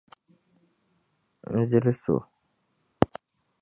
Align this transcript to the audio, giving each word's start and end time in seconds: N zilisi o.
N 1.53 1.53
zilisi 1.69 2.09
o. 2.15 2.17